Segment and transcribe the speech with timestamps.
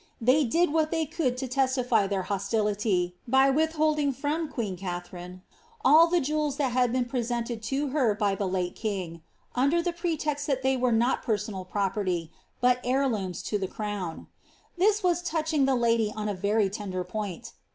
[0.19, 5.41] Thev did what they could to testify ihoir hostility, by withholding from queen Kalhi rine
[5.85, 9.21] all tlie jewels that had been presented to her by the late king,
[9.53, 14.25] under the pretext that they were not personal properly, but heir looms to the crown.
[14.75, 17.53] This was touching the lady on a very tender point.